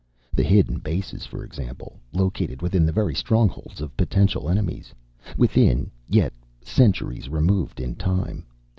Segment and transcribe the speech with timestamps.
[0.33, 4.95] The hidden bases, for example, located within the very strongholds of potential enemies
[5.37, 8.43] within, yet centuries removed in time.